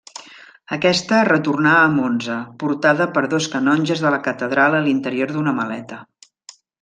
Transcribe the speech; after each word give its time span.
Aquesta 0.75 1.17
retornà 1.27 1.73
a 1.81 1.91
Monza, 1.97 2.37
portada 2.63 3.07
per 3.17 3.23
dos 3.33 3.49
canonges 3.57 4.03
de 4.07 4.15
la 4.15 4.23
catedral 4.29 4.79
a 4.79 4.83
l'interior 4.87 5.35
d'una 5.37 5.55
maleta. 5.63 6.01